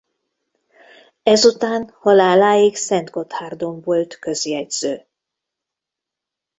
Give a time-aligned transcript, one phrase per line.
[1.23, 5.07] Ezután haláláig Szentgotthárdon volt közjegyző.